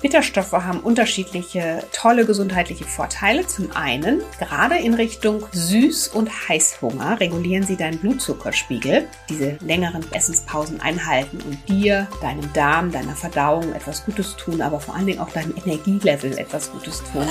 [0.00, 3.46] Bitterstoffe haben unterschiedliche tolle gesundheitliche Vorteile.
[3.46, 9.08] Zum einen, gerade in Richtung Süß- und Heißhunger regulieren sie deinen Blutzuckerspiegel.
[9.28, 14.94] Diese längeren Essenspausen einhalten und dir, deinem Darm, deiner Verdauung etwas Gutes tun, aber vor
[14.94, 17.26] allen Dingen auch deinem Energielevel etwas Gutes tun.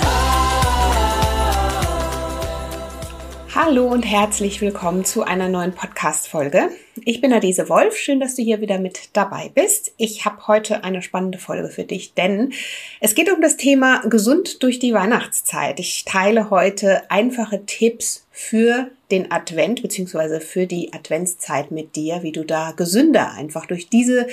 [3.60, 6.70] Hallo und herzlich willkommen zu einer neuen Podcast-Folge.
[7.04, 7.96] Ich bin Adese Wolf.
[7.96, 9.92] Schön, dass du hier wieder mit dabei bist.
[9.96, 12.52] Ich habe heute eine spannende Folge für dich, denn
[13.00, 15.80] es geht um das Thema gesund durch die Weihnachtszeit.
[15.80, 22.32] Ich teile heute einfache Tipps für den Advent beziehungsweise für die Adventszeit mit dir, wie
[22.32, 24.26] du da gesünder einfach durch diese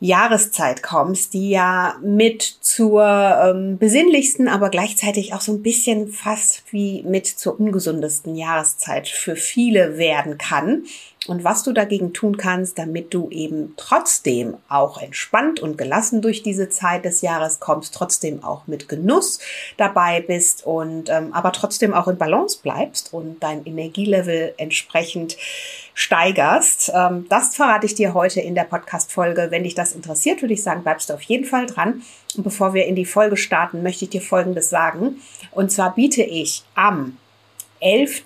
[0.00, 6.62] Jahreszeit kommst, die ja mit zur ähm, besinnlichsten, aber gleichzeitig auch so ein bisschen fast
[6.70, 10.84] wie mit zur ungesundesten Jahreszeit für viele werden kann
[11.26, 16.42] und was du dagegen tun kannst, damit du eben trotzdem auch entspannt und gelassen durch
[16.42, 19.38] diese Zeit des Jahres kommst, trotzdem auch mit Genuss
[19.76, 25.36] dabei bist und ähm, aber trotzdem auch in Balance bleibst und dein Energielevel entsprechend
[25.94, 26.92] steigerst.
[26.94, 29.46] Ähm, das verrate ich dir heute in der Podcast-Folge.
[29.50, 32.02] Wenn dich das interessiert, würde ich sagen, bleibst du auf jeden Fall dran.
[32.36, 35.20] Und bevor wir in die Folge starten, möchte ich dir Folgendes sagen.
[35.52, 37.16] Und zwar biete ich am
[37.80, 38.24] 11.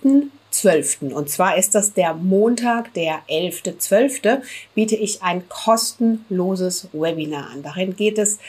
[0.51, 1.01] 12.
[1.13, 4.41] Und zwar ist das der Montag, der 11.12.
[4.75, 7.63] biete ich ein kostenloses Webinar an.
[7.63, 8.39] Darin geht es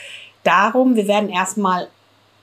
[0.43, 1.87] darum, wir werden erstmal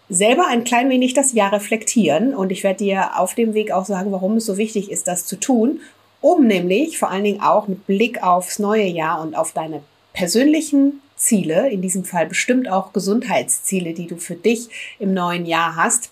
[0.09, 3.85] selber ein klein wenig das Jahr reflektieren und ich werde dir auf dem Weg auch
[3.85, 5.81] sagen, warum es so wichtig ist, das zu tun,
[6.21, 9.83] um nämlich vor allen Dingen auch mit Blick aufs neue Jahr und auf deine
[10.15, 15.77] persönlichen Ziele, in diesem Fall bestimmt auch Gesundheitsziele, die du für dich im neuen Jahr
[15.77, 16.11] hast,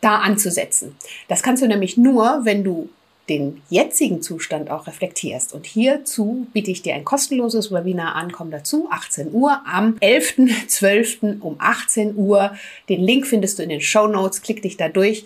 [0.00, 0.96] da anzusetzen.
[1.28, 2.88] Das kannst du nämlich nur, wenn du
[3.28, 5.52] den jetzigen Zustand auch reflektierst.
[5.52, 8.30] Und hierzu biete ich dir ein kostenloses Webinar an.
[8.30, 11.40] Komm dazu, 18 Uhr am 11.12.
[11.40, 12.56] um 18 Uhr.
[12.88, 14.42] Den Link findest du in den Show Notes.
[14.42, 15.24] Klick dich da durch.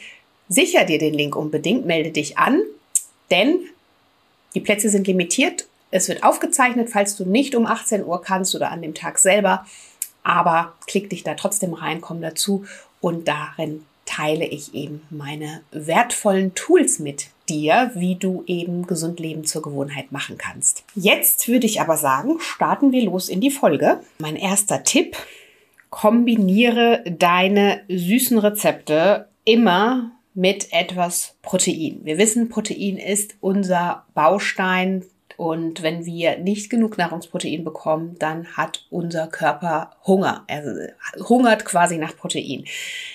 [0.48, 2.60] Sicher dir den Link unbedingt, melde dich an,
[3.30, 3.60] denn
[4.54, 5.66] die Plätze sind limitiert.
[5.92, 9.64] Es wird aufgezeichnet, falls du nicht um 18 Uhr kannst oder an dem Tag selber.
[10.25, 12.64] Aber klick dich da trotzdem rein, komm dazu
[13.00, 19.44] und darin teile ich eben meine wertvollen Tools mit dir, wie du eben gesund Leben
[19.44, 20.84] zur Gewohnheit machen kannst.
[20.97, 24.00] Jetzt würde ich aber sagen, starten wir los in die Folge.
[24.19, 25.16] Mein erster Tipp,
[25.91, 32.00] kombiniere deine süßen Rezepte immer mit etwas Protein.
[32.03, 35.04] Wir wissen, Protein ist unser Baustein
[35.41, 40.45] und wenn wir nicht genug Nahrungsprotein bekommen, dann hat unser Körper Hunger.
[40.49, 40.93] Er
[41.31, 42.67] hungert quasi nach Protein.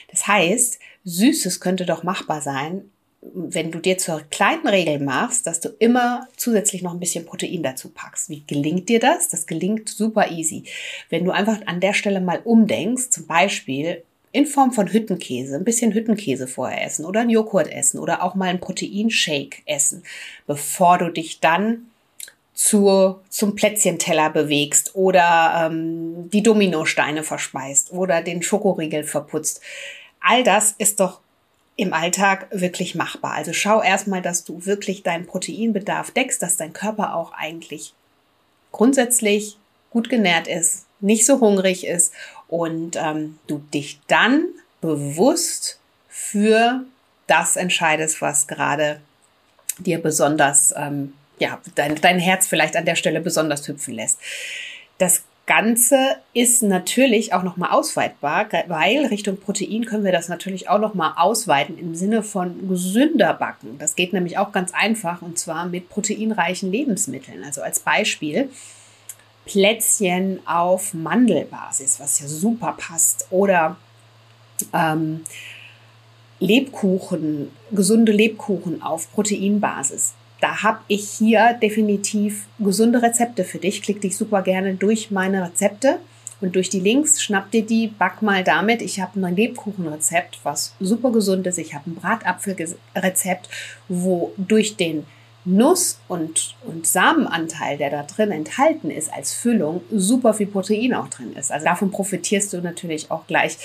[0.09, 2.89] Das heißt, Süßes könnte doch machbar sein,
[3.21, 7.61] wenn du dir zur kleinen Regel machst, dass du immer zusätzlich noch ein bisschen Protein
[7.61, 8.31] dazu packst.
[8.31, 9.29] Wie gelingt dir das?
[9.29, 10.63] Das gelingt super easy.
[11.11, 15.63] Wenn du einfach an der Stelle mal umdenkst, zum Beispiel in Form von Hüttenkäse, ein
[15.63, 20.01] bisschen Hüttenkäse vorher essen oder ein Joghurt essen oder auch mal ein Proteinshake essen,
[20.47, 21.85] bevor du dich dann
[22.55, 29.61] zur, zum Plätzchenteller bewegst oder ähm, die Dominosteine verspeist oder den Schokoriegel verputzt.
[30.21, 31.19] All das ist doch
[31.75, 33.33] im Alltag wirklich machbar.
[33.33, 37.93] Also schau erstmal, dass du wirklich deinen Proteinbedarf deckst, dass dein Körper auch eigentlich
[38.71, 39.57] grundsätzlich
[39.89, 42.13] gut genährt ist, nicht so hungrig ist
[42.47, 44.45] und ähm, du dich dann
[44.79, 46.85] bewusst für
[47.27, 49.01] das entscheidest, was gerade
[49.77, 54.19] dir besonders ähm, ja, dein, dein Herz vielleicht an der Stelle besonders hüpfen lässt.
[54.97, 60.79] Das Ganze ist natürlich auch nochmal ausweitbar, weil Richtung Protein können wir das natürlich auch
[60.79, 63.77] nochmal ausweiten im Sinne von gesünder backen.
[63.77, 67.43] Das geht nämlich auch ganz einfach und zwar mit proteinreichen Lebensmitteln.
[67.43, 68.49] Also als Beispiel
[69.45, 73.27] Plätzchen auf Mandelbasis, was ja super passt.
[73.29, 73.77] Oder
[74.73, 75.25] ähm,
[76.39, 83.81] Lebkuchen, gesunde Lebkuchen auf Proteinbasis da habe ich hier definitiv gesunde Rezepte für dich.
[83.81, 85.97] Klick dich super gerne durch meine Rezepte
[86.39, 87.19] und durch die Links.
[87.23, 88.83] Schnapp dir die, back mal damit.
[88.83, 91.57] Ich habe ein Lebkuchenrezept, was super gesund ist.
[91.57, 93.49] Ich habe ein Bratapfelrezept,
[93.89, 95.07] wo durch den
[95.45, 101.07] Nuss- und, und Samenanteil, der da drin enthalten ist als Füllung, super viel Protein auch
[101.07, 101.51] drin ist.
[101.51, 103.57] Also davon profitierst du natürlich auch gleich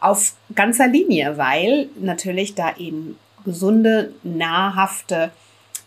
[0.00, 3.16] auf ganzer Linie, weil natürlich da eben
[3.46, 5.30] gesunde, nahrhafte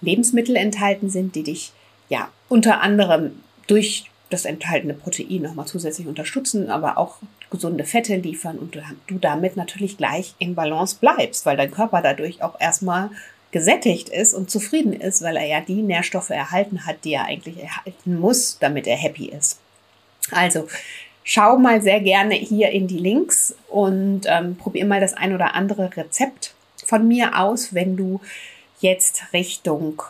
[0.01, 1.71] Lebensmittel enthalten sind, die dich
[2.09, 7.17] ja unter anderem durch das enthaltene Protein nochmal zusätzlich unterstützen, aber auch
[7.49, 8.77] gesunde Fette liefern und
[9.07, 13.09] du damit natürlich gleich in Balance bleibst, weil dein Körper dadurch auch erstmal
[13.51, 17.61] gesättigt ist und zufrieden ist, weil er ja die Nährstoffe erhalten hat, die er eigentlich
[17.61, 19.59] erhalten muss, damit er happy ist.
[20.31, 20.67] Also
[21.23, 25.53] schau mal sehr gerne hier in die Links und ähm, probier mal das ein oder
[25.53, 26.55] andere Rezept
[26.85, 28.21] von mir aus, wenn du
[28.81, 30.01] jetzt Richtung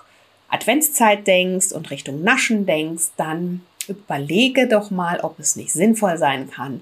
[0.49, 6.49] Adventszeit denkst und Richtung Naschen denkst, dann überlege doch mal, ob es nicht sinnvoll sein
[6.49, 6.81] kann,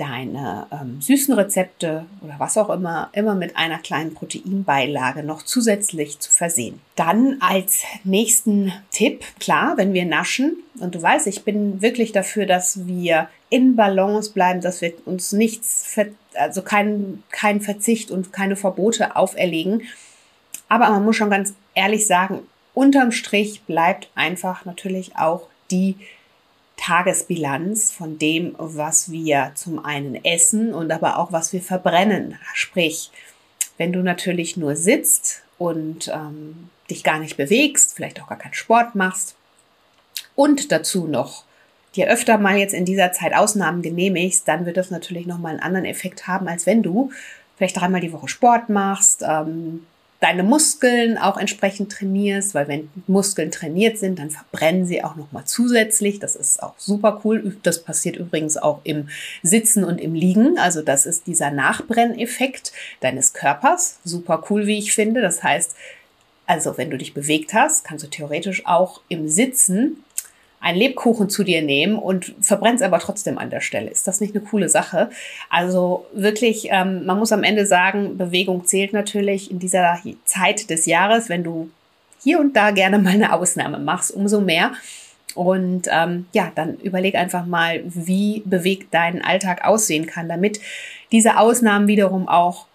[0.00, 6.18] deine ähm, süßen Rezepte oder was auch immer, immer mit einer kleinen Proteinbeilage noch zusätzlich
[6.18, 6.80] zu versehen.
[6.96, 12.46] Dann als nächsten Tipp, klar, wenn wir naschen, und du weißt, ich bin wirklich dafür,
[12.46, 15.94] dass wir in Balance bleiben, dass wir uns nichts,
[16.32, 19.82] also kein, kein Verzicht und keine Verbote auferlegen.
[20.70, 25.96] Aber man muss schon ganz ehrlich sagen, unterm Strich bleibt einfach natürlich auch die
[26.76, 32.38] Tagesbilanz von dem, was wir zum einen essen und aber auch was wir verbrennen.
[32.54, 33.10] Sprich,
[33.76, 38.54] wenn du natürlich nur sitzt und ähm, dich gar nicht bewegst, vielleicht auch gar keinen
[38.54, 39.34] Sport machst
[40.36, 41.44] und dazu noch
[41.96, 45.62] dir öfter mal jetzt in dieser Zeit Ausnahmen genehmigst, dann wird das natürlich nochmal einen
[45.62, 47.10] anderen Effekt haben, als wenn du
[47.56, 49.84] vielleicht dreimal die Woche Sport machst, ähm,
[50.20, 55.46] deine Muskeln auch entsprechend trainierst, weil wenn Muskeln trainiert sind, dann verbrennen sie auch nochmal
[55.46, 56.18] zusätzlich.
[56.18, 57.56] Das ist auch super cool.
[57.62, 59.08] Das passiert übrigens auch im
[59.42, 60.58] Sitzen und im Liegen.
[60.58, 63.98] Also das ist dieser Nachbrenneffekt deines Körpers.
[64.04, 65.22] Super cool, wie ich finde.
[65.22, 65.74] Das heißt,
[66.46, 70.04] also wenn du dich bewegt hast, kannst du theoretisch auch im Sitzen
[70.60, 73.90] einen Lebkuchen zu dir nehmen und verbrennst aber trotzdem an der Stelle.
[73.90, 75.10] Ist das nicht eine coole Sache?
[75.48, 80.84] Also wirklich, ähm, man muss am Ende sagen, Bewegung zählt natürlich in dieser Zeit des
[80.84, 81.70] Jahres, wenn du
[82.22, 84.72] hier und da gerne mal eine Ausnahme machst, umso mehr.
[85.34, 90.60] Und ähm, ja, dann überleg einfach mal, wie bewegt dein Alltag aussehen kann, damit
[91.12, 92.66] diese Ausnahmen wiederum auch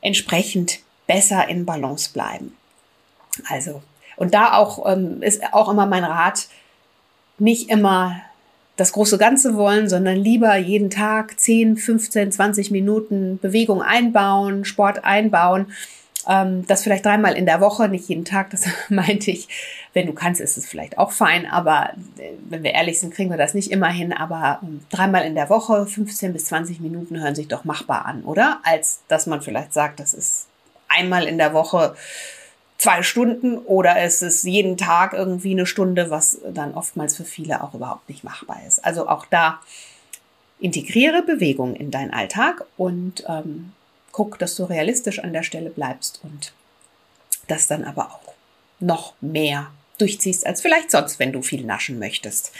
[0.00, 2.56] entsprechend besser in Balance bleiben.
[3.48, 3.82] Also,
[4.16, 6.48] und da auch ähm, ist auch immer mein Rat,
[7.38, 8.20] nicht immer
[8.76, 15.04] das große Ganze wollen, sondern lieber jeden Tag 10, 15, 20 Minuten Bewegung einbauen, Sport
[15.04, 15.66] einbauen.
[16.28, 19.48] Ähm, das vielleicht dreimal in der Woche, nicht jeden Tag, das meinte ich.
[19.94, 23.30] Wenn du kannst, ist es vielleicht auch fein, aber äh, wenn wir ehrlich sind, kriegen
[23.30, 24.12] wir das nicht immer hin.
[24.12, 28.22] Aber ähm, dreimal in der Woche, 15 bis 20 Minuten hören sich doch machbar an,
[28.22, 28.60] oder?
[28.62, 30.46] Als dass man vielleicht sagt, das ist
[30.86, 31.96] einmal in der Woche
[32.78, 37.62] zwei Stunden oder es ist jeden Tag irgendwie eine Stunde, was dann oftmals für viele
[37.62, 38.84] auch überhaupt nicht machbar ist.
[38.84, 39.60] Also auch da
[40.60, 43.72] integriere Bewegung in deinen Alltag und ähm,
[44.12, 46.52] guck, dass du realistisch an der Stelle bleibst und
[47.48, 48.32] das dann aber auch
[48.80, 52.52] noch mehr durchziehst als vielleicht sonst, wenn du viel naschen möchtest.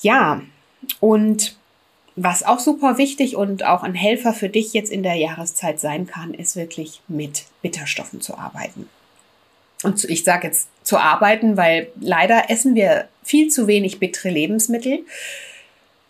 [0.00, 0.42] Ja,
[0.98, 1.56] und
[2.16, 6.06] was auch super wichtig und auch ein Helfer für dich jetzt in der Jahreszeit sein
[6.06, 8.88] kann, ist wirklich mit Bitterstoffen zu arbeiten
[9.82, 15.00] und ich sage jetzt zu arbeiten, weil leider essen wir viel zu wenig bittere Lebensmittel.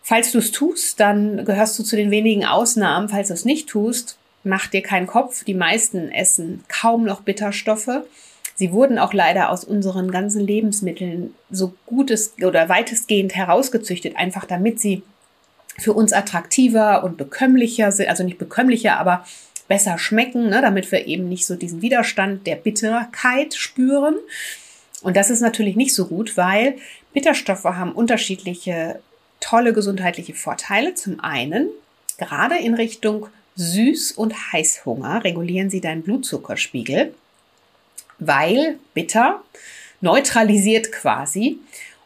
[0.02, 3.08] Falls du es tust, dann gehörst du zu den wenigen Ausnahmen.
[3.08, 5.44] Falls du es nicht tust, mach dir keinen Kopf.
[5.44, 8.02] Die meisten essen kaum noch Bitterstoffe.
[8.54, 14.80] Sie wurden auch leider aus unseren ganzen Lebensmitteln so gutes oder weitestgehend herausgezüchtet, einfach damit
[14.80, 15.02] sie
[15.78, 19.24] für uns attraktiver und bekömmlicher sind, also nicht bekömmlicher, aber
[19.72, 24.16] besser schmecken, ne, damit wir eben nicht so diesen Widerstand der Bitterkeit spüren.
[25.00, 26.76] Und das ist natürlich nicht so gut, weil
[27.14, 29.00] Bitterstoffe haben unterschiedliche
[29.40, 30.94] tolle gesundheitliche Vorteile.
[30.94, 31.70] Zum einen,
[32.18, 37.14] gerade in Richtung Süß- und Heißhunger regulieren sie deinen Blutzuckerspiegel,
[38.18, 39.42] weil bitter
[40.02, 41.60] neutralisiert quasi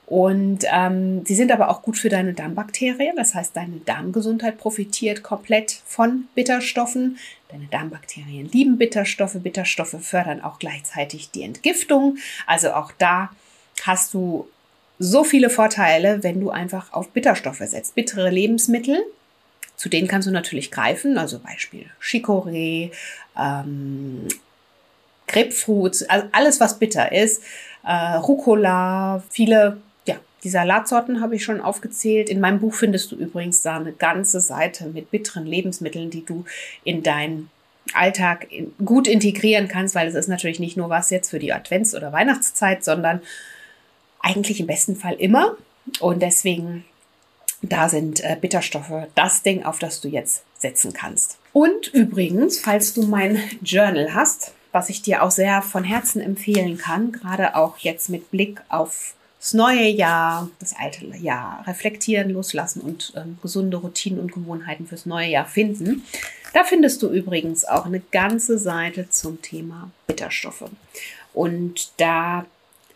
[0.06, 3.16] und ähm, sie sind aber auch gut für deine Darmbakterien.
[3.16, 7.18] Das heißt, deine Darmgesundheit profitiert komplett von Bitterstoffen.
[7.48, 9.34] Deine Darmbakterien lieben Bitterstoffe.
[9.34, 12.18] Bitterstoffe fördern auch gleichzeitig die Entgiftung.
[12.46, 13.30] Also auch da
[13.82, 14.48] hast du
[15.00, 17.96] so viele Vorteile, wenn du einfach auf Bitterstoffe setzt.
[17.96, 19.04] Bittere Lebensmittel,
[19.74, 21.18] zu denen kannst du natürlich greifen.
[21.18, 22.92] Also Beispiel Chicorée,
[23.36, 24.28] ähm,
[25.26, 27.42] Grapefruit, also alles, was bitter ist.
[27.84, 29.78] Äh, Rucola, viele
[30.46, 32.30] die Salatsorten habe ich schon aufgezählt.
[32.30, 36.44] In meinem Buch findest du übrigens da eine ganze Seite mit bitteren Lebensmitteln, die du
[36.84, 37.50] in deinen
[37.94, 38.46] Alltag
[38.84, 42.12] gut integrieren kannst, weil es ist natürlich nicht nur was jetzt für die Advents- oder
[42.12, 43.22] Weihnachtszeit, sondern
[44.20, 45.56] eigentlich im besten Fall immer.
[45.98, 46.84] Und deswegen,
[47.60, 51.38] da sind äh, Bitterstoffe das Ding, auf das du jetzt setzen kannst.
[51.52, 56.78] Und übrigens, falls du mein Journal hast, was ich dir auch sehr von Herzen empfehlen
[56.78, 62.80] kann, gerade auch jetzt mit Blick auf das neue Jahr, das alte Jahr reflektieren, loslassen
[62.80, 66.02] und ähm, gesunde Routinen und Gewohnheiten fürs neue Jahr finden.
[66.52, 70.64] Da findest du übrigens auch eine ganze Seite zum Thema Bitterstoffe.
[71.32, 72.44] Und da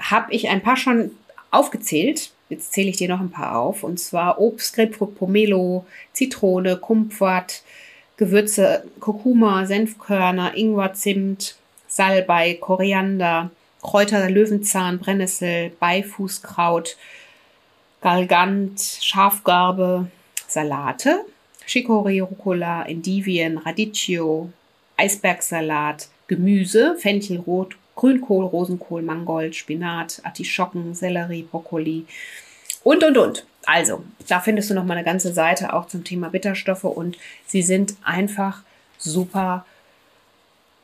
[0.01, 1.13] habe ich ein paar schon
[1.53, 3.85] aufgezählt, Jetzt zähle ich dir noch ein paar auf.
[3.85, 7.63] Und zwar Obst, Grapefruit, Pomelo, Zitrone, Kumquat,
[8.17, 11.55] Gewürze, Kurkuma, Senfkörner, Ingwer, Zimt,
[11.87, 16.97] Salbei, Koriander, Kräuter, Löwenzahn, Brennnessel, Beifußkraut,
[18.01, 20.11] Galgant, Schafgarbe,
[20.47, 21.25] Salate,
[21.67, 24.53] Chicorée, Rucola, Endivien, Radicchio,
[24.97, 32.07] Eisbergsalat, Gemüse, Fenchel, Rot, Grünkohl, Rosenkohl, Mangold, Spinat, Artischocken, Sellerie, Brokkoli
[32.83, 33.47] und, und, und.
[33.67, 37.63] Also, da findest du noch mal eine ganze Seite auch zum Thema Bitterstoffe und sie
[37.63, 38.63] sind einfach
[38.97, 39.67] super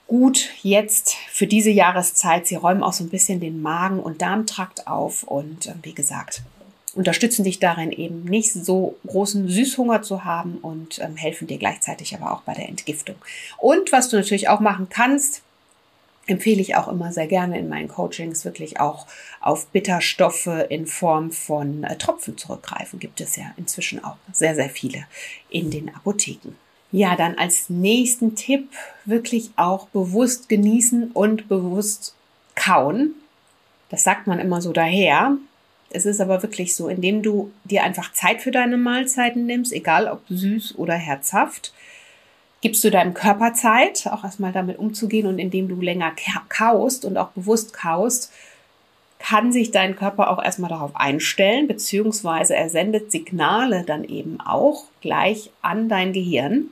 [0.06, 2.46] gut jetzt für diese Jahreszeit.
[2.46, 6.42] Sie räumen auch so ein bisschen den Magen- und Darmtrakt auf und äh, wie gesagt,
[6.94, 12.14] unterstützen dich darin eben nicht so großen Süßhunger zu haben und ähm, helfen dir gleichzeitig
[12.14, 13.16] aber auch bei der Entgiftung.
[13.58, 15.42] Und was du natürlich auch machen kannst,
[16.26, 19.06] empfehle ich auch immer sehr gerne in meinen Coachings wirklich auch
[19.40, 22.98] auf Bitterstoffe in Form von äh, Tropfen zurückgreifen.
[22.98, 25.04] Gibt es ja inzwischen auch sehr, sehr viele
[25.50, 26.54] in den Apotheken.
[26.96, 28.70] Ja, dann als nächsten Tipp
[29.04, 32.14] wirklich auch bewusst genießen und bewusst
[32.54, 33.10] kauen.
[33.90, 35.36] Das sagt man immer so daher.
[35.90, 40.08] Es ist aber wirklich so, indem du dir einfach Zeit für deine Mahlzeiten nimmst, egal
[40.08, 41.74] ob süß oder herzhaft,
[42.62, 46.12] gibst du deinem Körper Zeit, auch erstmal damit umzugehen und indem du länger
[46.48, 48.32] kaust und auch bewusst kaust,
[49.18, 54.84] kann sich dein Körper auch erstmal darauf einstellen, beziehungsweise er sendet Signale dann eben auch
[55.02, 56.70] gleich an dein Gehirn,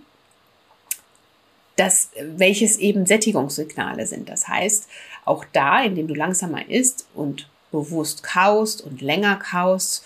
[1.77, 4.29] das, welches eben Sättigungssignale sind.
[4.29, 4.89] Das heißt,
[5.25, 10.05] auch da, indem du langsamer isst und bewusst kaust und länger kaust,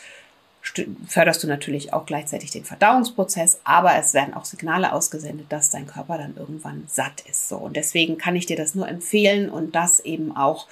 [1.06, 5.86] förderst du natürlich auch gleichzeitig den Verdauungsprozess, aber es werden auch Signale ausgesendet, dass dein
[5.86, 7.48] Körper dann irgendwann satt ist.
[7.48, 10.66] So und deswegen kann ich dir das nur empfehlen und das eben auch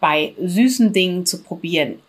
[0.00, 2.00] bei süßen Dingen zu probieren.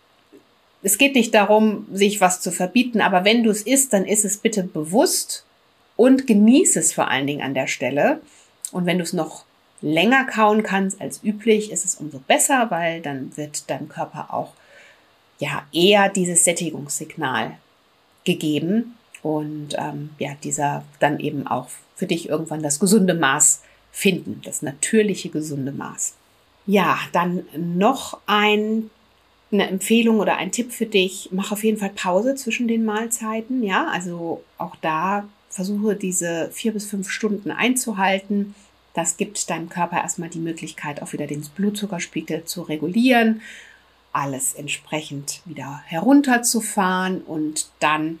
[0.82, 4.24] Es geht nicht darum, sich was zu verbieten, aber wenn du es isst, dann isst
[4.24, 5.44] es bitte bewusst
[5.96, 8.20] und genieße es vor allen Dingen an der Stelle.
[8.70, 9.44] Und wenn du es noch
[9.80, 14.52] länger kauen kannst als üblich, ist es umso besser, weil dann wird dein Körper auch
[15.38, 17.58] ja eher dieses Sättigungssignal
[18.24, 24.40] gegeben und ähm, ja dieser dann eben auch für dich irgendwann das gesunde Maß finden,
[24.44, 26.14] das natürliche gesunde Maß.
[26.66, 28.90] Ja, dann noch ein
[29.50, 33.62] eine Empfehlung oder ein Tipp für dich, mach auf jeden Fall Pause zwischen den Mahlzeiten.
[33.62, 38.56] Ja, also auch da versuche diese vier bis fünf Stunden einzuhalten.
[38.94, 43.40] Das gibt deinem Körper erstmal die Möglichkeit, auch wieder den Blutzuckerspiegel zu regulieren
[44.12, 48.20] alles entsprechend wieder herunterzufahren und dann,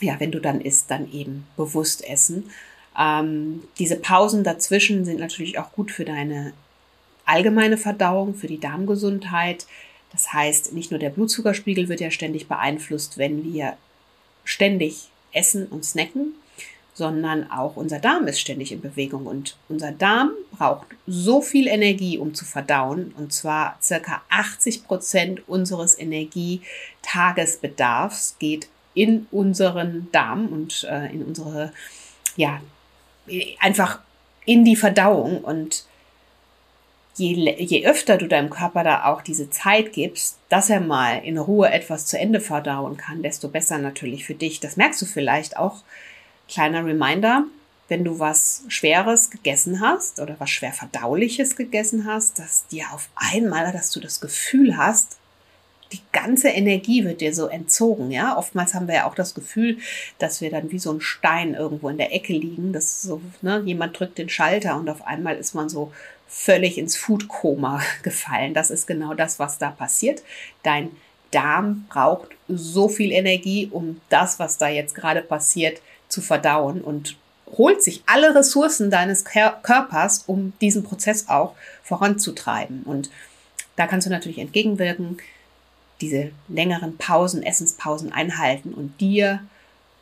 [0.00, 2.50] ja, wenn du dann isst, dann eben bewusst essen.
[2.98, 6.52] Ähm, diese Pausen dazwischen sind natürlich auch gut für deine
[7.24, 9.66] allgemeine Verdauung, für die Darmgesundheit.
[10.10, 13.76] Das heißt, nicht nur der Blutzuckerspiegel wird ja ständig beeinflusst, wenn wir
[14.44, 16.34] ständig essen und snacken,
[16.94, 19.26] sondern auch unser Darm ist ständig in Bewegung.
[19.26, 25.48] Und unser Darm braucht so viel Energie, um zu verdauen, und zwar circa 80 Prozent
[25.48, 31.72] unseres Energietagesbedarfs geht in unseren Darm und äh, in unsere,
[32.36, 32.60] ja,
[33.58, 34.00] einfach
[34.44, 35.42] in die Verdauung.
[35.42, 35.86] Und
[37.14, 41.36] Je, je öfter du deinem Körper da auch diese Zeit gibst, dass er mal in
[41.36, 44.60] Ruhe etwas zu Ende verdauen kann, desto besser natürlich für dich.
[44.60, 45.82] Das merkst du vielleicht auch
[46.52, 47.46] Kleiner Reminder,
[47.88, 53.08] wenn du was Schweres gegessen hast oder was schwer verdauliches gegessen hast, dass dir auf
[53.14, 55.16] einmal, dass du das Gefühl hast,
[55.92, 58.36] die ganze Energie wird dir so entzogen, ja.
[58.36, 59.78] Oftmals haben wir ja auch das Gefühl,
[60.18, 63.62] dass wir dann wie so ein Stein irgendwo in der Ecke liegen, dass so, ne,
[63.64, 65.90] jemand drückt den Schalter und auf einmal ist man so
[66.28, 68.52] völlig ins Foodkoma gefallen.
[68.52, 70.22] Das ist genau das, was da passiert.
[70.62, 70.90] Dein
[71.30, 75.80] Darm braucht so viel Energie, um das, was da jetzt gerade passiert,
[76.12, 77.16] zu verdauen und
[77.58, 82.82] holt sich alle Ressourcen deines Körpers, um diesen Prozess auch voranzutreiben.
[82.84, 83.10] Und
[83.76, 85.18] da kannst du natürlich entgegenwirken,
[86.00, 89.40] diese längeren Pausen, Essenspausen einhalten und dir,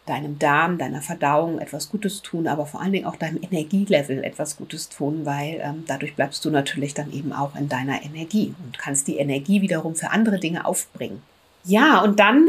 [0.07, 4.57] deinem Darm, deiner Verdauung etwas Gutes tun, aber vor allen Dingen auch deinem Energielevel etwas
[4.57, 8.79] Gutes tun, weil ähm, dadurch bleibst du natürlich dann eben auch in deiner Energie und
[8.79, 11.23] kannst die Energie wiederum für andere Dinge aufbringen.
[11.65, 12.49] Ja, und dann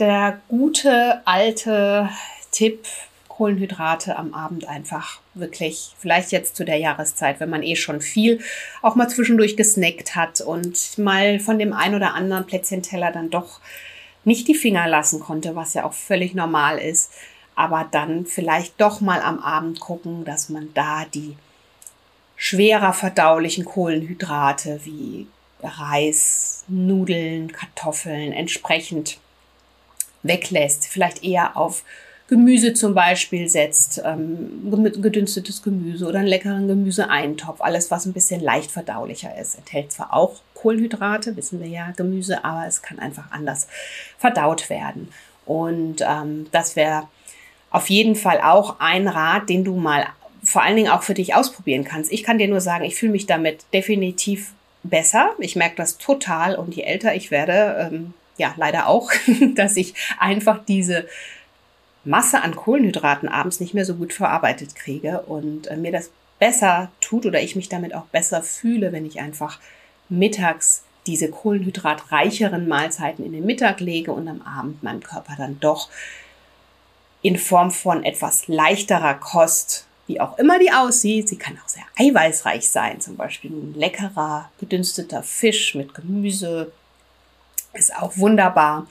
[0.00, 2.08] der gute alte
[2.60, 2.84] Tipp,
[3.26, 8.40] Kohlenhydrate am Abend einfach wirklich, vielleicht jetzt zu der Jahreszeit, wenn man eh schon viel
[8.82, 13.60] auch mal zwischendurch gesnackt hat und mal von dem ein oder anderen Plätzchenteller dann doch
[14.26, 17.12] nicht die Finger lassen konnte, was ja auch völlig normal ist.
[17.54, 21.34] Aber dann vielleicht doch mal am Abend gucken, dass man da die
[22.36, 25.26] schwerer verdaulichen Kohlenhydrate wie
[25.62, 29.18] Reis, Nudeln, Kartoffeln entsprechend
[30.22, 30.88] weglässt.
[30.88, 31.84] Vielleicht eher auf
[32.30, 34.70] Gemüse zum Beispiel setzt, ähm,
[35.02, 39.58] gedünstetes Gemüse oder einen leckeren Gemüseeintopf, alles was ein bisschen leicht verdaulicher ist.
[39.58, 43.66] Enthält zwar auch Kohlenhydrate, wissen wir ja, Gemüse, aber es kann einfach anders
[44.16, 45.08] verdaut werden.
[45.44, 47.08] Und ähm, das wäre
[47.72, 50.06] auf jeden Fall auch ein Rat, den du mal
[50.44, 52.12] vor allen Dingen auch für dich ausprobieren kannst.
[52.12, 54.52] Ich kann dir nur sagen, ich fühle mich damit definitiv
[54.84, 55.30] besser.
[55.40, 59.10] Ich merke das total und je älter ich werde, ähm, ja leider auch,
[59.56, 61.06] dass ich einfach diese
[62.04, 66.90] Masse an Kohlenhydraten abends nicht mehr so gut verarbeitet kriege und äh, mir das besser
[67.00, 69.60] tut oder ich mich damit auch besser fühle, wenn ich einfach
[70.08, 75.88] mittags diese kohlenhydratreicheren Mahlzeiten in den Mittag lege und am Abend meinem Körper dann doch
[77.22, 81.84] in Form von etwas leichterer Kost, wie auch immer die aussieht, sie kann auch sehr
[81.98, 86.72] eiweißreich sein, zum Beispiel ein leckerer gedünsteter Fisch mit Gemüse,
[87.74, 88.86] ist auch wunderbar.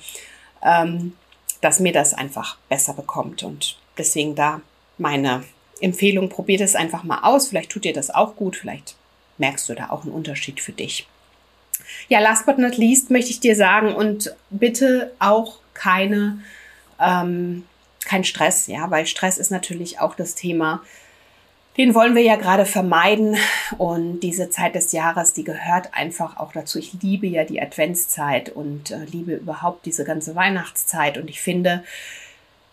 [0.64, 1.14] Ähm,
[1.62, 3.44] dass mir das einfach besser bekommt.
[3.44, 4.62] Und deswegen da
[4.98, 5.44] meine
[5.82, 7.48] Empfehlung, probiert es einfach mal aus.
[7.48, 8.56] Vielleicht tut dir das auch gut.
[8.56, 8.96] Vielleicht
[9.38, 11.08] merkst du da auch einen Unterschied für dich.
[12.08, 16.40] Ja, last but not least möchte ich dir sagen und bitte auch keine,
[17.00, 17.66] ähm,
[18.06, 20.84] kein Stress, ja, weil Stress ist natürlich auch das Thema,
[21.78, 23.38] den wollen wir ja gerade vermeiden.
[23.78, 26.80] Und diese Zeit des Jahres, die gehört einfach auch dazu.
[26.80, 31.18] Ich liebe ja die Adventszeit und äh, liebe überhaupt diese ganze Weihnachtszeit.
[31.18, 31.84] Und ich finde,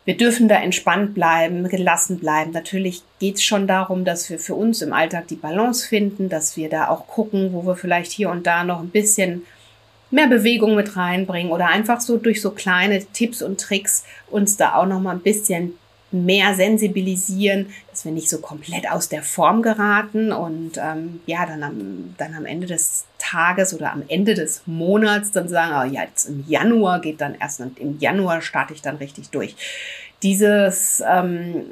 [0.06, 2.52] wir dürfen da entspannt bleiben, gelassen bleiben.
[2.52, 6.56] Natürlich geht es schon darum, dass wir für uns im Alltag die Balance finden, dass
[6.56, 9.44] wir da auch gucken, wo wir vielleicht hier und da noch ein bisschen
[10.10, 14.76] mehr Bewegung mit reinbringen oder einfach so durch so kleine Tipps und Tricks uns da
[14.76, 15.76] auch noch mal ein bisschen
[16.12, 21.62] mehr sensibilisieren, dass wir nicht so komplett aus der Form geraten und ähm, ja, dann
[21.62, 26.02] am, dann am Ende des Tages oder am Ende des Monats dann sagen, oh, ja,
[26.04, 29.56] jetzt im Januar geht dann erst und im Januar starte ich dann richtig durch.
[30.22, 31.64] Dieses ähm,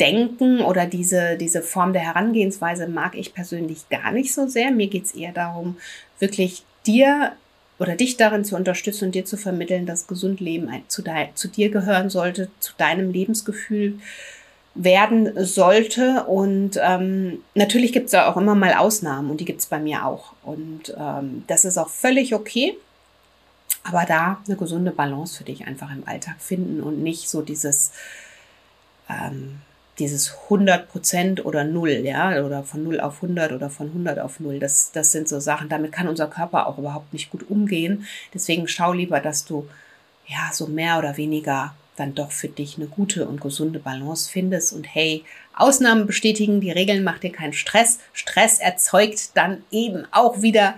[0.00, 4.70] Denken oder diese, diese Form der Herangehensweise mag ich persönlich gar nicht so sehr.
[4.70, 5.76] Mir geht es eher darum,
[6.18, 7.32] wirklich dir
[7.78, 11.02] oder dich darin zu unterstützen und dir zu vermitteln, dass gesund Leben zu,
[11.34, 13.98] zu dir gehören sollte, zu deinem Lebensgefühl
[14.74, 16.24] werden sollte.
[16.24, 19.78] Und ähm, natürlich gibt es da auch immer mal Ausnahmen und die gibt es bei
[19.78, 20.32] mir auch.
[20.42, 22.76] Und ähm, das ist auch völlig okay.
[23.82, 27.92] Aber da eine gesunde Balance für dich einfach im Alltag finden und nicht so dieses
[29.08, 29.60] ähm,
[29.98, 34.40] dieses 100 Prozent oder Null, ja, oder von 0 auf 100 oder von 100 auf
[34.40, 38.06] 0, das, das sind so Sachen, damit kann unser Körper auch überhaupt nicht gut umgehen.
[38.34, 39.68] Deswegen schau lieber, dass du,
[40.26, 44.72] ja, so mehr oder weniger dann doch für dich eine gute und gesunde Balance findest.
[44.72, 47.98] Und hey, Ausnahmen bestätigen die Regeln, mach dir keinen Stress.
[48.12, 50.74] Stress erzeugt dann eben auch wieder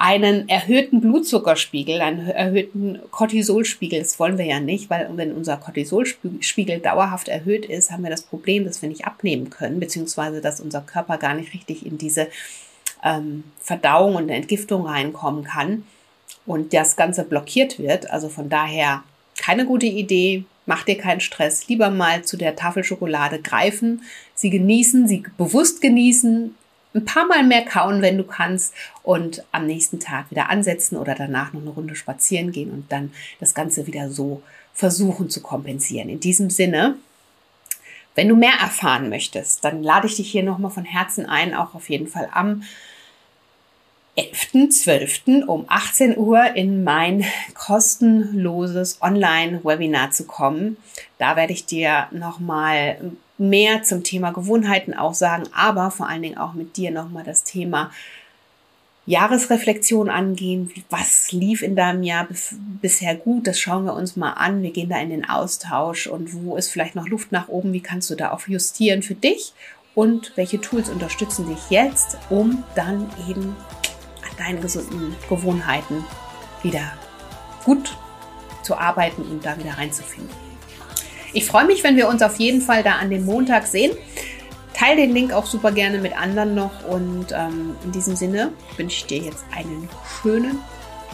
[0.00, 3.98] einen erhöhten Blutzuckerspiegel, einen erhöhten Cortisolspiegel.
[3.98, 8.22] Das wollen wir ja nicht, weil wenn unser Cortisolspiegel dauerhaft erhöht ist, haben wir das
[8.22, 12.28] Problem, dass wir nicht abnehmen können, beziehungsweise dass unser Körper gar nicht richtig in diese
[13.04, 15.84] ähm, Verdauung und Entgiftung reinkommen kann
[16.46, 18.10] und das Ganze blockiert wird.
[18.10, 19.04] Also von daher
[19.36, 20.44] keine gute Idee.
[20.64, 21.68] Mach dir keinen Stress.
[21.68, 24.00] Lieber mal zu der Tafel Schokolade greifen,
[24.34, 26.54] sie genießen, sie bewusst genießen,
[26.94, 31.14] ein paar Mal mehr kauen, wenn du kannst und am nächsten Tag wieder ansetzen oder
[31.14, 34.42] danach noch eine Runde spazieren gehen und dann das Ganze wieder so
[34.74, 36.08] versuchen zu kompensieren.
[36.08, 36.96] In diesem Sinne,
[38.14, 41.74] wenn du mehr erfahren möchtest, dann lade ich dich hier nochmal von Herzen ein, auch
[41.74, 42.62] auf jeden Fall am
[44.16, 45.44] 11.12.
[45.44, 47.24] um 18 Uhr in mein
[47.54, 50.76] kostenloses Online-Webinar zu kommen.
[51.18, 56.38] Da werde ich dir nochmal mehr zum Thema Gewohnheiten auch sagen, aber vor allen Dingen
[56.38, 57.90] auch mit dir nochmal das Thema
[59.06, 60.70] Jahresreflexion angehen.
[60.90, 62.28] Was lief in deinem Jahr
[62.80, 63.46] bisher gut?
[63.46, 64.62] Das schauen wir uns mal an.
[64.62, 67.72] Wir gehen da in den Austausch und wo ist vielleicht noch Luft nach oben?
[67.72, 69.52] Wie kannst du da auch justieren für dich?
[69.94, 73.56] Und welche Tools unterstützen dich jetzt, um dann eben
[74.22, 76.04] an deinen gesunden Gewohnheiten
[76.62, 76.92] wieder
[77.64, 77.96] gut
[78.62, 80.49] zu arbeiten und da wieder reinzufinden?
[81.32, 83.92] Ich freue mich, wenn wir uns auf jeden Fall da an dem Montag sehen.
[84.74, 88.96] Teil den Link auch super gerne mit anderen noch und ähm, in diesem Sinne wünsche
[88.96, 89.88] ich dir jetzt einen
[90.22, 90.58] schönen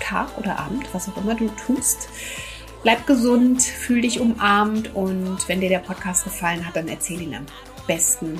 [0.00, 2.08] Tag oder Abend, was auch immer du tust.
[2.82, 7.34] Bleib gesund, fühl dich umarmt und wenn dir der Podcast gefallen hat, dann erzähle ihn
[7.34, 7.46] am
[7.86, 8.38] besten.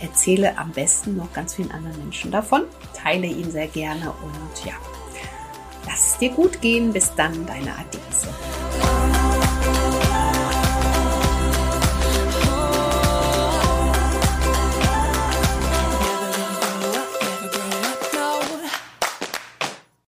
[0.00, 2.64] Erzähle am besten noch ganz vielen anderen Menschen davon.
[2.94, 4.74] Teile ihn sehr gerne und ja,
[5.86, 6.92] lass es dir gut gehen.
[6.92, 8.28] Bis dann, deine Adese.